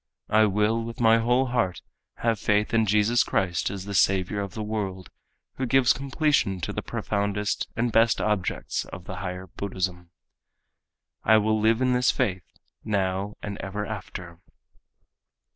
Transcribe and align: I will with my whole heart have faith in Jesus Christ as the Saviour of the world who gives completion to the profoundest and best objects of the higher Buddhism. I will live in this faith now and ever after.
I 0.31 0.45
will 0.45 0.83
with 0.83 0.99
my 0.99 1.19
whole 1.19 1.45
heart 1.45 1.83
have 2.15 2.39
faith 2.39 2.73
in 2.73 2.87
Jesus 2.87 3.23
Christ 3.23 3.69
as 3.69 3.85
the 3.85 3.93
Saviour 3.93 4.41
of 4.41 4.55
the 4.55 4.63
world 4.63 5.11
who 5.57 5.67
gives 5.67 5.93
completion 5.93 6.59
to 6.61 6.73
the 6.73 6.81
profoundest 6.81 7.67
and 7.75 7.91
best 7.91 8.19
objects 8.19 8.83
of 8.85 9.03
the 9.05 9.17
higher 9.17 9.45
Buddhism. 9.45 10.09
I 11.23 11.37
will 11.37 11.59
live 11.59 11.83
in 11.83 11.93
this 11.93 12.09
faith 12.09 12.49
now 12.83 13.35
and 13.43 13.59
ever 13.59 13.85
after. 13.85 14.39